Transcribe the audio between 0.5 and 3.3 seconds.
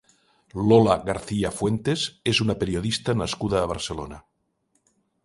Lola Garcia Fuentes és una periodista